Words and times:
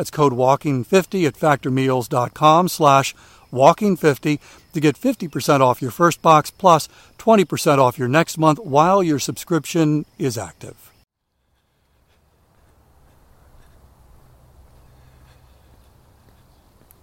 That's 0.00 0.10
code 0.10 0.32
WALKING50 0.32 1.26
at 1.26 1.34
factormeals.com 1.34 2.68
slash 2.68 3.14
WALKING50 3.52 4.38
to 4.72 4.80
get 4.80 4.98
50% 4.98 5.60
off 5.60 5.82
your 5.82 5.90
first 5.90 6.22
box 6.22 6.50
plus 6.50 6.88
20% 7.18 7.76
off 7.76 7.98
your 7.98 8.08
next 8.08 8.38
month 8.38 8.58
while 8.60 9.02
your 9.02 9.18
subscription 9.18 10.06
is 10.18 10.38
active. 10.38 10.90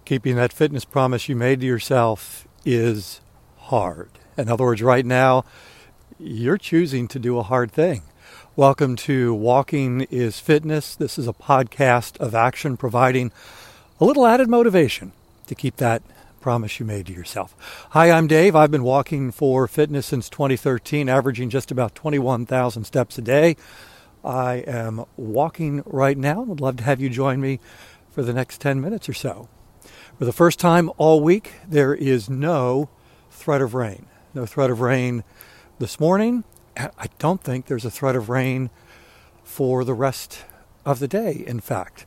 Keeping 0.04 0.34
that 0.34 0.52
fitness 0.52 0.84
promise 0.84 1.28
you 1.28 1.36
made 1.36 1.60
to 1.60 1.66
yourself 1.66 2.48
is 2.64 3.20
hard. 3.58 4.10
In 4.36 4.48
other 4.48 4.64
words, 4.64 4.82
right 4.82 5.06
now, 5.06 5.44
you're 6.18 6.58
choosing 6.58 7.06
to 7.06 7.20
do 7.20 7.38
a 7.38 7.44
hard 7.44 7.70
thing. 7.70 8.02
Welcome 8.58 8.96
to 8.96 9.32
Walking 9.34 10.00
is 10.10 10.40
Fitness. 10.40 10.96
This 10.96 11.16
is 11.16 11.28
a 11.28 11.32
podcast 11.32 12.16
of 12.16 12.34
action 12.34 12.76
providing 12.76 13.30
a 14.00 14.04
little 14.04 14.26
added 14.26 14.48
motivation 14.48 15.12
to 15.46 15.54
keep 15.54 15.76
that 15.76 16.02
promise 16.40 16.80
you 16.80 16.84
made 16.84 17.06
to 17.06 17.12
yourself. 17.12 17.54
Hi, 17.90 18.10
I'm 18.10 18.26
Dave. 18.26 18.56
I've 18.56 18.72
been 18.72 18.82
walking 18.82 19.30
for 19.30 19.68
fitness 19.68 20.06
since 20.06 20.28
2013, 20.28 21.08
averaging 21.08 21.50
just 21.50 21.70
about 21.70 21.94
21,000 21.94 22.82
steps 22.82 23.16
a 23.16 23.22
day. 23.22 23.54
I 24.24 24.64
am 24.66 25.04
walking 25.16 25.84
right 25.86 26.18
now. 26.18 26.40
Would 26.40 26.60
love 26.60 26.78
to 26.78 26.82
have 26.82 27.00
you 27.00 27.10
join 27.10 27.40
me 27.40 27.60
for 28.10 28.24
the 28.24 28.32
next 28.32 28.60
10 28.60 28.80
minutes 28.80 29.08
or 29.08 29.14
so. 29.14 29.48
For 30.18 30.24
the 30.24 30.32
first 30.32 30.58
time 30.58 30.90
all 30.96 31.20
week, 31.20 31.52
there 31.68 31.94
is 31.94 32.28
no 32.28 32.88
threat 33.30 33.62
of 33.62 33.74
rain. 33.74 34.06
No 34.34 34.46
threat 34.46 34.70
of 34.70 34.80
rain 34.80 35.22
this 35.78 36.00
morning 36.00 36.42
I 36.78 37.08
don't 37.18 37.42
think 37.42 37.66
there's 37.66 37.84
a 37.84 37.90
threat 37.90 38.14
of 38.14 38.28
rain 38.28 38.70
for 39.42 39.84
the 39.84 39.94
rest 39.94 40.44
of 40.84 41.00
the 41.00 41.08
day, 41.08 41.44
in 41.46 41.60
fact. 41.60 42.06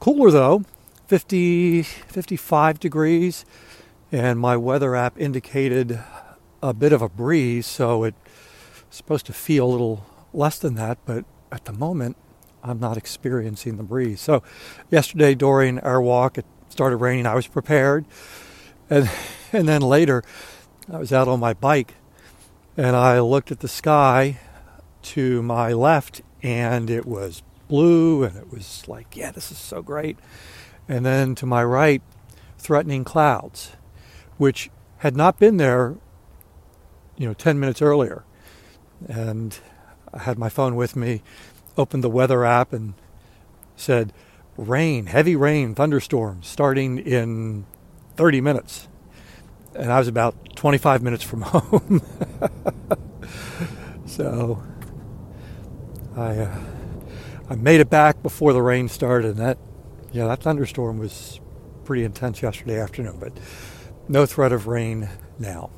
Cooler 0.00 0.30
though, 0.30 0.64
50, 1.06 1.82
55 1.82 2.80
degrees, 2.80 3.44
and 4.10 4.40
my 4.40 4.56
weather 4.56 4.96
app 4.96 5.18
indicated 5.18 6.00
a 6.62 6.74
bit 6.74 6.92
of 6.92 7.02
a 7.02 7.08
breeze, 7.08 7.66
so 7.66 8.04
it's 8.04 8.16
supposed 8.90 9.26
to 9.26 9.32
feel 9.32 9.66
a 9.66 9.70
little 9.70 10.06
less 10.32 10.58
than 10.58 10.74
that, 10.74 10.98
but 11.06 11.24
at 11.50 11.64
the 11.64 11.72
moment, 11.72 12.16
I'm 12.62 12.80
not 12.80 12.96
experiencing 12.96 13.76
the 13.76 13.82
breeze. 13.82 14.20
So, 14.20 14.42
yesterday 14.90 15.34
during 15.34 15.78
our 15.80 16.00
walk, 16.00 16.38
it 16.38 16.46
started 16.68 16.96
raining. 16.96 17.26
I 17.26 17.34
was 17.34 17.46
prepared, 17.46 18.04
and 18.88 19.10
and 19.52 19.68
then 19.68 19.82
later, 19.82 20.22
I 20.90 20.98
was 20.98 21.12
out 21.12 21.28
on 21.28 21.40
my 21.40 21.54
bike 21.54 21.94
and 22.76 22.96
I 22.96 23.20
looked 23.20 23.50
at 23.50 23.60
the 23.60 23.68
sky 23.68 24.38
to 25.02 25.42
my 25.42 25.72
left 25.72 26.22
and 26.42 26.88
it 26.88 27.04
was 27.04 27.42
blue 27.68 28.24
and 28.24 28.36
it 28.36 28.50
was 28.50 28.86
like, 28.88 29.16
yeah, 29.16 29.30
this 29.30 29.50
is 29.50 29.58
so 29.58 29.82
great. 29.82 30.18
And 30.88 31.04
then 31.04 31.34
to 31.36 31.46
my 31.46 31.64
right, 31.64 32.02
threatening 32.58 33.04
clouds, 33.04 33.72
which 34.38 34.70
had 34.98 35.16
not 35.16 35.38
been 35.38 35.56
there, 35.56 35.96
you 37.16 37.26
know, 37.26 37.34
10 37.34 37.58
minutes 37.60 37.82
earlier. 37.82 38.24
And 39.08 39.58
I 40.12 40.20
had 40.20 40.38
my 40.38 40.48
phone 40.48 40.76
with 40.76 40.96
me, 40.96 41.22
opened 41.76 42.04
the 42.04 42.10
weather 42.10 42.44
app 42.44 42.72
and 42.72 42.94
said, 43.76 44.12
rain, 44.56 45.06
heavy 45.06 45.36
rain, 45.36 45.74
thunderstorms 45.74 46.46
starting 46.46 46.98
in 46.98 47.66
30 48.16 48.40
minutes 48.40 48.88
and 49.74 49.92
I 49.92 49.98
was 49.98 50.08
about 50.08 50.56
25 50.56 51.02
minutes 51.02 51.24
from 51.24 51.42
home. 51.46 52.02
so 54.06 54.62
I 56.16 56.38
uh, 56.38 56.60
I 57.50 57.54
made 57.56 57.80
it 57.80 57.90
back 57.90 58.22
before 58.22 58.52
the 58.52 58.62
rain 58.62 58.88
started, 58.88 59.32
and 59.32 59.38
that 59.38 59.58
yeah 60.12 60.26
that 60.26 60.42
thunderstorm 60.42 60.98
was 60.98 61.40
pretty 61.84 62.04
intense 62.04 62.42
yesterday 62.42 62.78
afternoon, 62.78 63.16
but 63.18 63.32
no 64.08 64.26
threat 64.26 64.52
of 64.52 64.66
rain 64.66 65.08
now. 65.38 65.70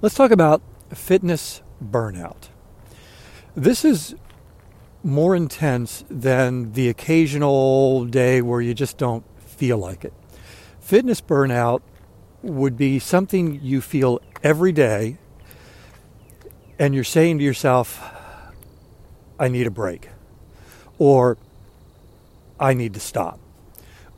Let's 0.00 0.14
talk 0.14 0.30
about 0.30 0.62
fitness 0.94 1.62
burnout. 1.82 2.48
This 3.54 3.84
is 3.84 4.14
more 5.02 5.36
intense 5.36 6.04
than 6.10 6.72
the 6.72 6.88
occasional 6.88 8.04
day 8.04 8.42
where 8.42 8.60
you 8.60 8.74
just 8.74 8.98
don't 8.98 9.24
feel 9.40 9.78
like 9.78 10.04
it. 10.04 10.12
Fitness 10.80 11.20
burnout 11.20 11.80
would 12.46 12.76
be 12.76 12.98
something 12.98 13.60
you 13.62 13.80
feel 13.80 14.20
every 14.42 14.72
day 14.72 15.18
and 16.78 16.94
you're 16.94 17.04
saying 17.04 17.38
to 17.38 17.44
yourself, 17.44 18.02
I 19.38 19.48
need 19.48 19.66
a 19.66 19.70
break 19.70 20.08
or 20.98 21.36
I 22.58 22.74
need 22.74 22.94
to 22.94 23.00
stop. 23.00 23.38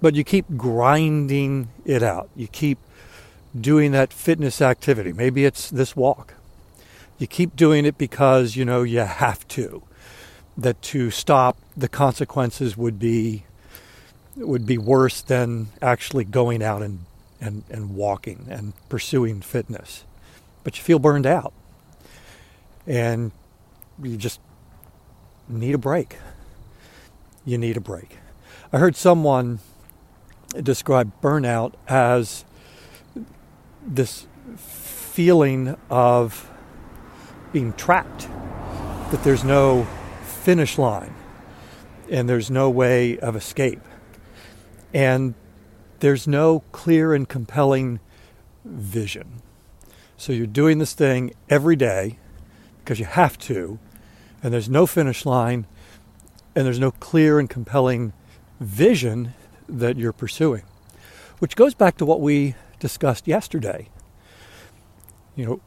But 0.00 0.14
you 0.14 0.22
keep 0.22 0.46
grinding 0.56 1.70
it 1.84 2.02
out. 2.02 2.28
You 2.36 2.46
keep 2.46 2.78
doing 3.58 3.92
that 3.92 4.12
fitness 4.12 4.60
activity. 4.60 5.12
Maybe 5.12 5.44
it's 5.44 5.70
this 5.70 5.96
walk. 5.96 6.34
You 7.18 7.26
keep 7.26 7.56
doing 7.56 7.84
it 7.84 7.98
because 7.98 8.54
you 8.54 8.64
know 8.64 8.82
you 8.82 9.00
have 9.00 9.46
to. 9.48 9.82
That 10.56 10.80
to 10.82 11.10
stop, 11.10 11.56
the 11.76 11.88
consequences 11.88 12.76
would 12.76 12.98
be 12.98 13.44
would 14.36 14.66
be 14.66 14.78
worse 14.78 15.20
than 15.20 15.68
actually 15.82 16.24
going 16.24 16.62
out 16.62 16.82
and, 16.82 17.00
and, 17.40 17.64
and 17.70 17.94
walking 17.94 18.46
and 18.50 18.72
pursuing 18.88 19.40
fitness. 19.40 20.04
But 20.64 20.76
you 20.76 20.84
feel 20.84 20.98
burned 20.98 21.26
out. 21.26 21.52
And 22.86 23.32
you 24.02 24.16
just 24.16 24.40
need 25.48 25.74
a 25.74 25.78
break. 25.78 26.16
You 27.44 27.58
need 27.58 27.76
a 27.76 27.80
break. 27.80 28.18
I 28.72 28.78
heard 28.78 28.96
someone 28.96 29.60
describe 30.62 31.12
burnout 31.20 31.74
as 31.86 32.44
this 33.86 34.26
feeling 34.56 35.76
of 35.90 36.50
being 37.52 37.72
trapped, 37.72 38.28
that 39.10 39.22
there's 39.24 39.44
no 39.44 39.86
finish 40.22 40.78
line 40.78 41.14
and 42.10 42.28
there's 42.28 42.50
no 42.50 42.70
way 42.70 43.18
of 43.18 43.36
escape. 43.36 43.80
And 44.94 45.34
there's 46.00 46.26
no 46.26 46.60
clear 46.72 47.14
and 47.14 47.28
compelling 47.28 48.00
vision. 48.64 49.42
So 50.16 50.32
you're 50.32 50.46
doing 50.46 50.78
this 50.78 50.94
thing 50.94 51.32
every 51.48 51.76
day 51.76 52.18
because 52.78 52.98
you 52.98 53.06
have 53.06 53.38
to, 53.38 53.78
and 54.42 54.52
there's 54.52 54.68
no 54.68 54.86
finish 54.86 55.26
line, 55.26 55.66
and 56.54 56.66
there's 56.66 56.78
no 56.78 56.90
clear 56.90 57.38
and 57.38 57.48
compelling 57.48 58.12
vision 58.60 59.34
that 59.68 59.96
you're 59.96 60.12
pursuing. 60.12 60.62
Which 61.38 61.54
goes 61.54 61.74
back 61.74 61.96
to 61.98 62.06
what 62.06 62.20
we 62.20 62.54
discussed 62.80 63.28
yesterday. 63.28 63.88
You 65.36 65.46
know, 65.46 65.60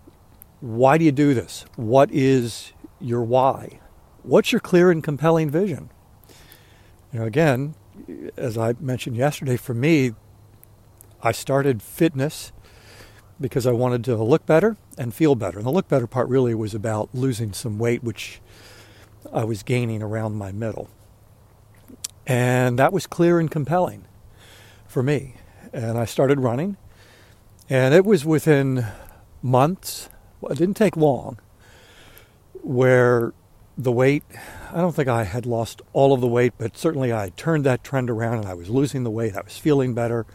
why 0.59 0.97
do 0.97 1.05
you 1.05 1.11
do 1.11 1.33
this? 1.33 1.65
What 1.75 2.11
is 2.11 2.73
your 2.99 3.23
why? 3.23 3.79
What's 4.23 4.51
your 4.51 4.59
clear 4.59 4.91
and 4.91 5.03
compelling 5.03 5.49
vision? 5.49 5.89
You 7.13 7.19
know, 7.19 7.25
again, 7.25 7.75
as 8.37 8.57
I 8.57 8.73
mentioned 8.79 9.15
yesterday, 9.15 9.57
for 9.57 9.73
me, 9.73 10.13
I 11.21 11.31
started 11.31 11.81
fitness 11.81 12.51
because 13.39 13.65
I 13.65 13.71
wanted 13.71 14.03
to 14.05 14.15
look 14.17 14.45
better 14.45 14.77
and 14.97 15.13
feel 15.13 15.35
better. 15.35 15.57
And 15.57 15.65
the 15.65 15.71
look 15.71 15.87
better 15.87 16.07
part 16.07 16.27
really 16.29 16.53
was 16.53 16.73
about 16.73 17.09
losing 17.13 17.53
some 17.53 17.79
weight, 17.79 18.03
which 18.03 18.39
I 19.33 19.43
was 19.43 19.63
gaining 19.63 20.01
around 20.01 20.35
my 20.35 20.51
middle. 20.51 20.89
And 22.27 22.77
that 22.79 22.93
was 22.93 23.07
clear 23.07 23.39
and 23.39 23.49
compelling 23.49 24.05
for 24.87 25.01
me. 25.01 25.35
And 25.73 25.97
I 25.97 26.05
started 26.05 26.39
running. 26.39 26.77
And 27.69 27.93
it 27.93 28.05
was 28.05 28.25
within 28.25 28.85
months, 29.41 30.09
well, 30.39 30.51
it 30.51 30.57
didn't 30.57 30.77
take 30.77 30.95
long, 30.95 31.39
where 32.61 33.33
the 33.83 33.91
weight, 33.91 34.23
I 34.71 34.77
don't 34.77 34.95
think 34.95 35.07
I 35.07 35.23
had 35.23 35.45
lost 35.45 35.81
all 35.93 36.13
of 36.13 36.21
the 36.21 36.27
weight, 36.27 36.53
but 36.57 36.77
certainly 36.77 37.11
I 37.13 37.29
turned 37.35 37.65
that 37.65 37.83
trend 37.83 38.09
around 38.09 38.39
and 38.39 38.47
I 38.47 38.53
was 38.53 38.69
losing 38.69 39.03
the 39.03 39.11
weight. 39.11 39.35
I 39.35 39.41
was 39.41 39.57
feeling 39.57 39.93
better. 39.93 40.25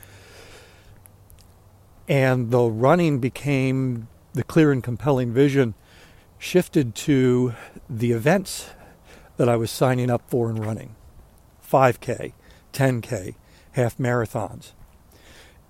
And 2.08 2.50
the 2.50 2.64
running 2.64 3.18
became 3.18 4.08
the 4.32 4.44
clear 4.44 4.70
and 4.72 4.82
compelling 4.82 5.32
vision 5.32 5.74
shifted 6.38 6.94
to 6.94 7.54
the 7.88 8.12
events 8.12 8.70
that 9.36 9.48
I 9.48 9.56
was 9.56 9.70
signing 9.70 10.10
up 10.10 10.22
for 10.28 10.48
and 10.50 10.64
running 10.64 10.94
5K, 11.66 12.32
10K, 12.72 13.34
half 13.72 13.98
marathons. 13.98 14.72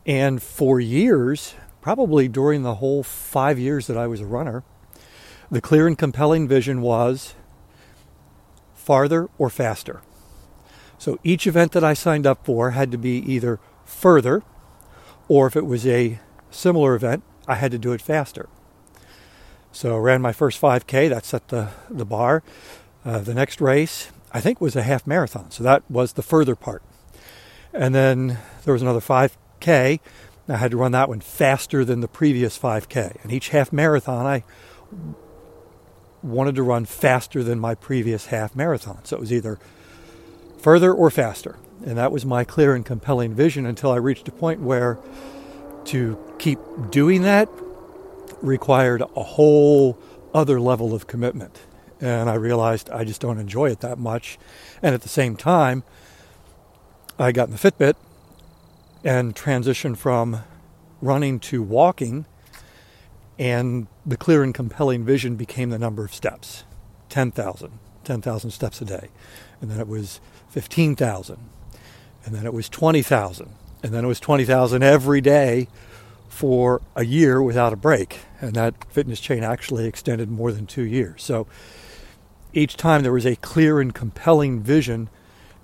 And 0.04 0.42
for 0.42 0.78
years, 0.78 1.54
probably 1.80 2.28
during 2.28 2.62
the 2.62 2.76
whole 2.76 3.02
five 3.02 3.58
years 3.58 3.86
that 3.86 3.96
I 3.96 4.06
was 4.06 4.20
a 4.20 4.26
runner, 4.26 4.62
the 5.50 5.60
clear 5.60 5.86
and 5.86 5.96
compelling 5.96 6.48
vision 6.48 6.80
was 6.80 7.34
farther 8.86 9.28
or 9.36 9.50
faster. 9.50 10.00
So 10.96 11.18
each 11.24 11.46
event 11.46 11.72
that 11.72 11.82
I 11.82 11.92
signed 11.92 12.24
up 12.24 12.46
for 12.46 12.70
had 12.70 12.92
to 12.92 12.98
be 12.98 13.18
either 13.18 13.58
further, 13.84 14.44
or 15.28 15.48
if 15.48 15.56
it 15.56 15.66
was 15.66 15.84
a 15.86 16.20
similar 16.52 16.94
event, 16.94 17.24
I 17.48 17.56
had 17.56 17.72
to 17.72 17.78
do 17.78 17.92
it 17.92 18.00
faster. 18.00 18.48
So 19.72 19.96
I 19.96 19.98
ran 19.98 20.22
my 20.22 20.32
first 20.32 20.60
5K, 20.62 21.10
that 21.10 21.24
set 21.24 21.48
the, 21.48 21.70
the 21.90 22.04
bar. 22.04 22.44
Uh, 23.04 23.18
the 23.18 23.34
next 23.34 23.60
race, 23.60 24.12
I 24.32 24.40
think, 24.40 24.60
was 24.60 24.76
a 24.76 24.82
half 24.82 25.04
marathon, 25.04 25.50
so 25.50 25.64
that 25.64 25.82
was 25.90 26.12
the 26.12 26.22
further 26.22 26.54
part. 26.54 26.82
And 27.72 27.92
then 27.92 28.38
there 28.64 28.72
was 28.72 28.82
another 28.82 29.00
5K. 29.00 29.98
I 30.48 30.56
had 30.56 30.70
to 30.70 30.76
run 30.76 30.92
that 30.92 31.08
one 31.08 31.20
faster 31.20 31.84
than 31.84 32.00
the 32.00 32.08
previous 32.08 32.56
5K. 32.56 33.22
And 33.22 33.32
each 33.32 33.48
half 33.48 33.72
marathon, 33.72 34.26
I 34.26 34.44
wanted 36.26 36.54
to 36.56 36.62
run 36.62 36.84
faster 36.84 37.42
than 37.42 37.58
my 37.58 37.74
previous 37.74 38.26
half 38.26 38.54
marathon. 38.54 39.04
So 39.04 39.16
it 39.16 39.20
was 39.20 39.32
either 39.32 39.58
further 40.58 40.92
or 40.92 41.10
faster. 41.10 41.56
And 41.84 41.96
that 41.98 42.10
was 42.10 42.24
my 42.24 42.44
clear 42.44 42.74
and 42.74 42.84
compelling 42.84 43.34
vision 43.34 43.66
until 43.66 43.90
I 43.90 43.96
reached 43.96 44.26
a 44.28 44.32
point 44.32 44.60
where 44.60 44.98
to 45.86 46.18
keep 46.38 46.58
doing 46.90 47.22
that 47.22 47.48
required 48.42 49.02
a 49.02 49.22
whole 49.22 49.98
other 50.34 50.60
level 50.60 50.94
of 50.94 51.06
commitment. 51.06 51.60
And 52.00 52.28
I 52.28 52.34
realized 52.34 52.90
I 52.90 53.04
just 53.04 53.20
don't 53.20 53.38
enjoy 53.38 53.70
it 53.70 53.80
that 53.80 53.98
much. 53.98 54.38
And 54.82 54.94
at 54.94 55.02
the 55.02 55.08
same 55.08 55.36
time, 55.36 55.82
I 57.18 57.32
got 57.32 57.48
in 57.48 57.54
the 57.54 57.58
Fitbit 57.58 57.94
and 59.04 59.34
transitioned 59.34 59.96
from 59.96 60.42
running 61.00 61.38
to 61.40 61.62
walking 61.62 62.26
and 63.38 63.86
the 64.06 64.16
clear 64.16 64.42
and 64.42 64.54
compelling 64.54 65.04
vision 65.04 65.34
became 65.34 65.70
the 65.70 65.78
number 65.78 66.04
of 66.04 66.14
steps 66.14 66.64
10,000, 67.08 67.78
10,000 68.04 68.50
steps 68.50 68.80
a 68.80 68.84
day. 68.84 69.08
And 69.60 69.70
then 69.70 69.80
it 69.80 69.88
was 69.88 70.20
15,000. 70.50 71.38
And 72.24 72.34
then 72.34 72.46
it 72.46 72.52
was 72.52 72.68
20,000. 72.68 73.50
And 73.82 73.92
then 73.92 74.04
it 74.04 74.08
was 74.08 74.20
20,000 74.20 74.82
every 74.82 75.20
day 75.20 75.68
for 76.28 76.82
a 76.94 77.04
year 77.04 77.42
without 77.42 77.72
a 77.72 77.76
break. 77.76 78.20
And 78.40 78.54
that 78.54 78.74
fitness 78.92 79.20
chain 79.20 79.42
actually 79.42 79.86
extended 79.86 80.30
more 80.30 80.52
than 80.52 80.66
two 80.66 80.82
years. 80.82 81.22
So 81.22 81.46
each 82.52 82.76
time 82.76 83.02
there 83.02 83.12
was 83.12 83.26
a 83.26 83.36
clear 83.36 83.80
and 83.80 83.94
compelling 83.94 84.60
vision 84.60 85.08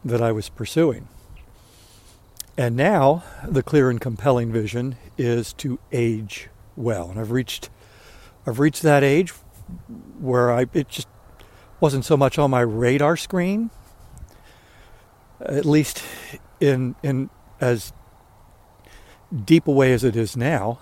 that 0.04 0.22
I 0.22 0.32
was 0.32 0.48
pursuing. 0.48 1.08
And 2.56 2.76
now 2.76 3.24
the 3.46 3.62
clear 3.62 3.90
and 3.90 4.00
compelling 4.00 4.52
vision 4.52 4.96
is 5.18 5.52
to 5.54 5.78
age 5.90 6.48
well. 6.76 7.10
And 7.10 7.18
I've 7.18 7.30
reached 7.30 7.70
I've 8.46 8.58
reached 8.58 8.82
that 8.82 9.02
age 9.02 9.30
where 10.20 10.52
I 10.52 10.66
it 10.72 10.88
just 10.88 11.08
wasn't 11.80 12.04
so 12.04 12.16
much 12.16 12.38
on 12.38 12.50
my 12.50 12.60
radar 12.60 13.16
screen, 13.16 13.70
at 15.40 15.64
least 15.64 16.02
in 16.60 16.94
in 17.02 17.30
as 17.60 17.92
deep 19.44 19.66
a 19.66 19.72
way 19.72 19.92
as 19.92 20.04
it 20.04 20.16
is 20.16 20.36
now. 20.36 20.80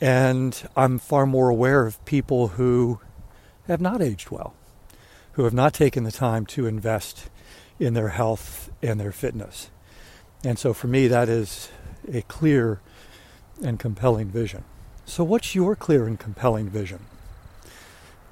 And 0.00 0.68
I'm 0.76 0.98
far 0.98 1.26
more 1.26 1.48
aware 1.48 1.86
of 1.86 2.04
people 2.04 2.48
who 2.48 3.00
have 3.66 3.80
not 3.80 4.02
aged 4.02 4.30
well, 4.30 4.54
who 5.32 5.44
have 5.44 5.54
not 5.54 5.72
taken 5.72 6.04
the 6.04 6.12
time 6.12 6.46
to 6.46 6.66
invest 6.66 7.30
in 7.78 7.94
their 7.94 8.08
health 8.08 8.70
and 8.82 9.00
their 9.00 9.12
fitness. 9.12 9.70
And 10.44 10.58
so 10.58 10.74
for 10.74 10.88
me, 10.88 11.08
that 11.08 11.28
is 11.28 11.70
a 12.12 12.22
clear 12.22 12.80
and 13.62 13.78
compelling 13.78 14.28
vision. 14.28 14.64
So, 15.06 15.22
what's 15.22 15.54
your 15.54 15.76
clear 15.76 16.06
and 16.06 16.18
compelling 16.18 16.68
vision? 16.68 17.00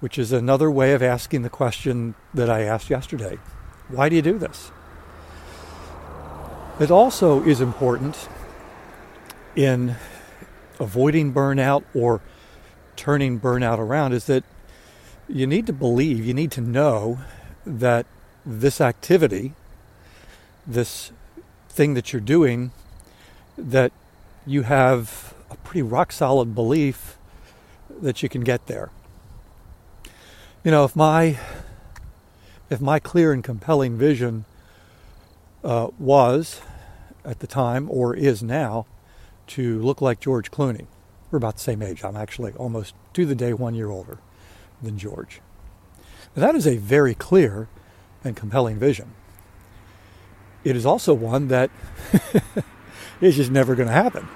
Which 0.01 0.19
is 0.19 0.33
another 0.33 0.71
way 0.71 0.93
of 0.95 1.03
asking 1.03 1.43
the 1.43 1.51
question 1.51 2.15
that 2.33 2.49
I 2.49 2.63
asked 2.63 2.91
yesterday 2.91 3.39
Why 3.89 4.09
do 4.09 4.17
you 4.17 4.23
do 4.23 4.39
this? 4.39 4.71
It 6.81 6.91
also 6.91 7.43
is 7.45 7.61
important 7.61 8.29
in 9.55 9.97
avoiding 10.81 11.33
burnout 11.33 11.85
or 11.95 12.21
turning 12.97 13.39
burnout 13.39 13.79
around 13.79 14.13
is 14.13 14.25
that 14.27 14.45
you 15.29 15.47
need 15.47 15.67
to 15.67 15.73
believe, 15.73 16.25
you 16.25 16.35
need 16.35 16.51
to 16.53 16.61
know 16.61 17.19
that 17.65 18.07
this 18.45 18.81
activity, 18.81 19.55
this 20.67 21.13
thing 21.69 21.95
that 21.95 22.13
you're 22.13 22.21
doing, 22.21 22.73
that 23.57 23.93
you 24.47 24.63
have 24.63 25.32
a 25.53 25.57
pretty 25.59 25.83
rock 25.83 26.13
solid 26.13 26.55
belief 26.55 27.19
that 28.01 28.23
you 28.23 28.29
can 28.29 28.43
get 28.43 28.67
there. 28.67 28.91
You 30.65 30.71
know, 30.71 30.85
if 30.85 30.97
my 30.97 31.39
if 32.71 32.81
my 32.81 32.99
clear 32.99 33.33
and 33.33 33.45
compelling 33.45 33.99
vision 33.99 34.45
uh, 35.63 35.89
was 35.99 36.61
at 37.25 37.41
the 37.41 37.47
time 37.47 37.89
or 37.91 38.17
is 38.17 38.43
now 38.43 38.87
to 39.49 39.81
look 39.81 40.01
like 40.01 40.21
George 40.21 40.51
Clooney, 40.51 40.87
we're 41.31 41.37
about 41.37 41.57
the 41.57 41.61
same 41.61 41.83
age. 41.83 42.03
I'm 42.03 42.17
actually 42.17 42.53
almost 42.53 42.95
to 43.15 43.27
the 43.27 43.35
day 43.35 43.53
one 43.53 43.75
year 43.75 43.91
older 43.91 44.19
than 44.81 44.97
George. 44.97 45.41
Now, 46.35 46.47
that 46.47 46.55
is 46.55 46.67
a 46.67 46.79
very 46.79 47.15
clear 47.15 47.69
and 48.25 48.35
compelling 48.37 48.79
vision. 48.79 49.13
It 50.65 50.77
is 50.77 50.87
also 50.87 51.13
one 51.13 51.49
that 51.49 51.71
is 53.21 53.37
just 53.37 53.51
never 53.51 53.75
going 53.75 53.89
to 53.89 53.95
happen. 53.95 54.29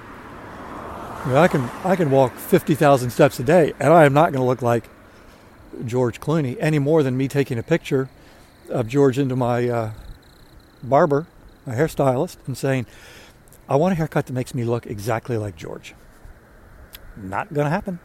I, 1.27 1.29
mean, 1.29 1.39
I 1.39 1.49
can 1.49 1.71
I 1.83 1.97
can 1.97 2.13
walk 2.13 2.37
fifty 2.37 2.77
thousand 2.77 3.11
steps 3.11 3.41
a 3.41 3.43
day, 3.43 3.73
and 3.81 3.93
I 3.93 4.05
am 4.05 4.13
not 4.13 4.31
going 4.31 4.41
to 4.41 4.47
look 4.47 4.63
like 4.63 4.89
George 5.85 6.21
Clooney 6.21 6.57
any 6.61 6.79
more 6.79 7.03
than 7.03 7.17
me 7.17 7.27
taking 7.27 7.59
a 7.59 7.65
picture 7.65 8.09
of 8.71 8.87
George 8.87 9.19
into 9.19 9.35
my 9.35 9.69
uh, 9.69 9.91
barber, 10.85 11.27
my 11.67 11.75
hairstylist, 11.75 12.37
and 12.47 12.57
saying, 12.57 12.87
I 13.69 13.75
want 13.75 13.91
a 13.91 13.97
haircut 13.97 14.27
that 14.27 14.35
makes 14.35 14.55
me 14.55 14.63
look 14.63 14.87
exactly 14.87 15.37
like 15.37 15.57
George. 15.57 15.97
Not 17.17 17.53
going 17.53 17.65
to 17.65 17.71
happen. 17.71 17.99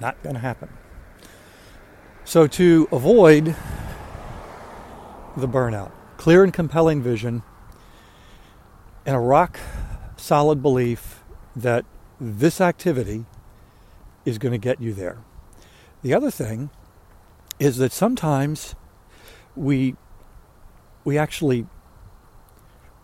Not 0.00 0.22
going 0.22 0.34
to 0.34 0.40
happen. 0.40 0.70
So, 2.24 2.46
to 2.46 2.88
avoid 2.90 3.54
the 5.36 5.46
burnout, 5.46 5.92
clear 6.16 6.42
and 6.42 6.54
compelling 6.54 7.02
vision, 7.02 7.42
and 9.04 9.14
a 9.14 9.20
rock 9.20 9.60
solid 10.16 10.62
belief 10.62 11.22
that 11.54 11.84
this 12.24 12.60
activity 12.60 13.26
is 14.24 14.38
going 14.38 14.52
to 14.52 14.58
get 14.58 14.80
you 14.80 14.94
there. 14.94 15.18
The 16.02 16.14
other 16.14 16.30
thing 16.30 16.70
is 17.58 17.76
that 17.78 17.92
sometimes 17.92 18.74
we 19.54 19.96
we 21.04 21.18
actually 21.18 21.66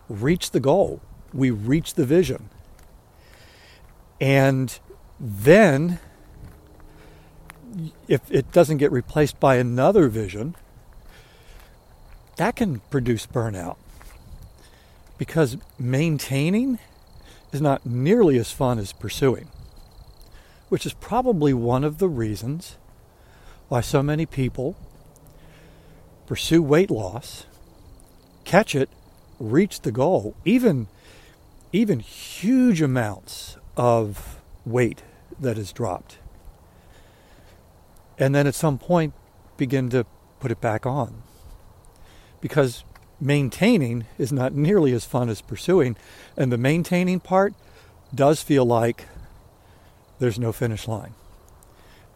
reach 0.09 0.51
the 0.51 0.59
goal. 0.59 1.01
We 1.33 1.51
reach 1.51 1.93
the 1.93 2.05
vision. 2.05 2.49
And 4.19 4.77
then 5.19 5.99
if 8.07 8.21
it 8.29 8.51
doesn't 8.51 8.77
get 8.77 8.91
replaced 8.91 9.39
by 9.39 9.55
another 9.55 10.09
vision, 10.09 10.55
that 12.37 12.55
can 12.55 12.79
produce 12.89 13.27
burnout. 13.27 13.77
Because 15.17 15.57
maintaining 15.77 16.79
is 17.51 17.61
not 17.61 17.85
nearly 17.85 18.37
as 18.37 18.51
fun 18.51 18.79
as 18.79 18.93
pursuing, 18.93 19.47
which 20.69 20.85
is 20.85 20.93
probably 20.93 21.53
one 21.53 21.83
of 21.83 21.97
the 21.97 22.09
reasons 22.09 22.77
why 23.67 23.81
so 23.81 24.01
many 24.01 24.25
people 24.25 24.75
pursue 26.25 26.61
weight 26.61 26.89
loss, 26.89 27.45
catch 28.43 28.75
it, 28.75 28.89
reach 29.39 29.81
the 29.81 29.91
goal, 29.91 30.35
even 30.45 30.87
even 31.73 31.99
huge 31.99 32.81
amounts 32.81 33.57
of 33.77 34.41
weight 34.65 35.03
that 35.39 35.57
is 35.57 35.71
dropped. 35.71 36.19
And 38.17 38.35
then 38.35 38.45
at 38.45 38.55
some 38.55 38.77
point 38.77 39.13
begin 39.57 39.89
to 39.91 40.05
put 40.39 40.51
it 40.51 40.59
back 40.59 40.85
on. 40.85 41.23
Because 42.41 42.83
maintaining 43.21 44.05
is 44.17 44.31
not 44.31 44.53
nearly 44.53 44.93
as 44.93 45.05
fun 45.05 45.29
as 45.29 45.41
pursuing. 45.41 45.95
And 46.35 46.51
the 46.51 46.57
maintaining 46.57 47.19
part 47.19 47.53
does 48.13 48.41
feel 48.41 48.65
like 48.65 49.07
there's 50.19 50.39
no 50.39 50.51
finish 50.51 50.87
line 50.87 51.13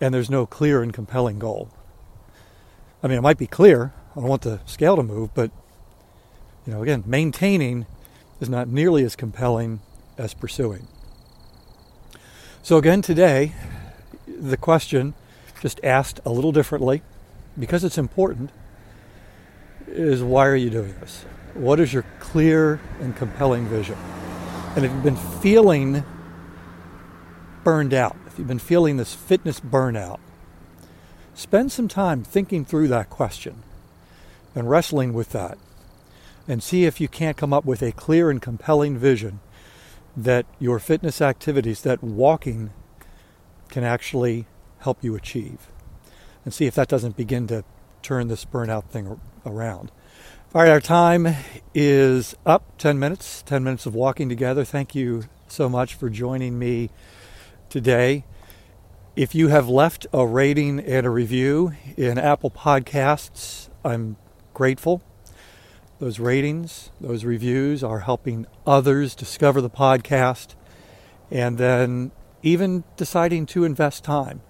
and 0.02 0.14
there's 0.14 0.30
no 0.30 0.46
clear 0.46 0.82
and 0.82 0.94
compelling 0.94 1.40
goal. 1.40 1.70
I 3.02 3.08
mean, 3.08 3.18
it 3.18 3.22
might 3.22 3.38
be 3.38 3.48
clear. 3.48 3.94
I 4.16 4.20
don't 4.20 4.30
want 4.30 4.42
the 4.42 4.60
scale 4.66 4.96
to 4.96 5.04
move, 5.04 5.34
but 5.34 5.52
you 6.66 6.74
know, 6.74 6.82
again, 6.82 7.04
maintaining 7.06 7.86
is 8.40 8.50
not 8.50 8.68
nearly 8.68 9.04
as 9.04 9.16
compelling 9.16 9.80
as 10.18 10.34
pursuing. 10.34 10.88
So 12.64 12.78
again, 12.78 13.02
today, 13.02 13.54
the 14.28 14.58
question 14.58 15.14
just 15.62 15.80
asked 15.84 16.20
a 16.26 16.32
little 16.32 16.52
differently 16.52 17.04
because 17.58 17.84
it's 17.84 17.98
important 17.98 18.52
is 19.98 20.22
why 20.22 20.46
are 20.48 20.56
you 20.56 20.70
doing 20.70 20.94
this? 21.00 21.26
What 21.54 21.80
is 21.80 21.94
your 21.94 22.06
clear 22.20 22.80
and 23.00 23.16
compelling 23.16 23.68
vision? 23.68 23.98
And 24.76 24.84
if 24.86 24.92
you've 24.92 25.04
been 25.04 25.16
feeling 25.16 26.04
burned 27.64 27.94
out, 27.94 28.16
if 28.28 28.38
you've 28.38 28.48
been 28.48 28.60
feeling 28.60 28.98
this 28.98 29.14
fitness 29.14 29.60
burnout, 29.60 30.20
spend 31.34 31.72
some 31.72 31.88
time 31.88 32.24
thinking 32.24 32.66
through 32.66 32.90
that 32.90 33.10
question 33.10 33.64
and 34.54 34.70
wrestling 34.70 35.14
with 35.14 35.32
that 35.32 35.58
and 36.48 36.62
see 36.62 36.86
if 36.86 37.02
you 37.02 37.08
can't 37.08 37.38
come 37.38 37.54
up 37.54 37.66
with 37.66 37.82
a 37.82 37.92
clear 37.92 38.30
and 38.30 38.42
compelling 38.42 38.98
vision 38.98 39.40
that 40.16 40.46
your 40.60 40.80
fitness 40.80 41.22
activities, 41.22 41.82
that 41.82 42.04
walking 42.04 42.72
can 43.70 43.84
actually 43.84 44.46
help 44.80 45.04
you 45.04 45.16
achieve. 45.16 45.68
And 46.44 46.54
see 46.54 46.66
if 46.66 46.76
that 46.76 46.88
doesn't 46.88 47.18
begin 47.18 47.48
to 47.48 47.64
turn 48.06 48.28
this 48.28 48.46
burnout 48.46 48.86
thing 48.86 49.20
around. 49.48 49.92
All 50.54 50.62
right, 50.62 50.70
our 50.70 50.80
time 50.80 51.28
is 51.74 52.36
up 52.46 52.78
10 52.78 53.00
minutes, 53.00 53.42
10 53.42 53.64
minutes 53.64 53.88
of 53.88 53.96
walking 53.96 54.30
together. 54.30 54.64
Thank 54.64 54.94
you 54.94 55.24
so 55.48 55.68
much 55.68 55.96
for 55.96 56.12
joining 56.12 56.60
me 56.60 56.92
today. 57.68 58.24
If 59.16 59.34
you 59.34 59.48
have 59.48 59.68
left 59.68 60.06
a 60.14 60.28
rating 60.28 60.80
and 60.82 61.08
a 61.08 61.10
review 61.10 61.74
in 61.98 62.20
Apple 62.20 62.52
Podcasts, 62.52 63.70
I'm 63.84 64.18
grateful. 64.54 65.02
Those 65.98 66.20
ratings, 66.20 66.92
those 67.02 67.26
reviews 67.26 67.84
are 67.84 68.02
helping 68.02 68.46
others 68.68 69.16
discover 69.16 69.62
the 69.62 69.70
podcast 69.70 70.54
and 71.32 71.58
then 71.58 72.12
even 72.44 72.84
deciding 72.98 73.48
to 73.48 73.64
invest 73.64 74.04
time 74.04 74.44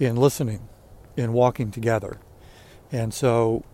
in 0.00 0.16
listening, 0.16 0.66
in 1.14 1.34
walking 1.34 1.70
together. 1.70 2.20
And 2.94 3.12
so 3.12 3.64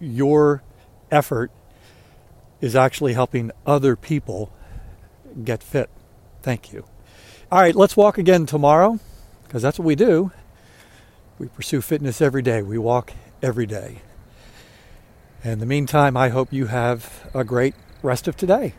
your 0.00 0.62
effort 1.10 1.50
is 2.62 2.74
actually 2.74 3.12
helping 3.12 3.50
other 3.66 3.96
people 3.96 4.50
get 5.44 5.62
fit. 5.62 5.90
Thank 6.40 6.72
you. 6.72 6.86
All 7.52 7.60
right, 7.60 7.76
let's 7.76 7.98
walk 7.98 8.16
again 8.16 8.46
tomorrow 8.46 8.98
because 9.42 9.60
that's 9.60 9.78
what 9.78 9.84
we 9.84 9.94
do. 9.94 10.32
We 11.38 11.48
pursue 11.48 11.82
fitness 11.82 12.22
every 12.22 12.40
day, 12.40 12.62
we 12.62 12.78
walk 12.78 13.12
every 13.42 13.66
day. 13.66 14.00
In 15.44 15.58
the 15.58 15.66
meantime, 15.66 16.16
I 16.16 16.30
hope 16.30 16.50
you 16.50 16.68
have 16.68 17.30
a 17.34 17.44
great 17.44 17.74
rest 18.02 18.26
of 18.26 18.38
today. 18.38 18.72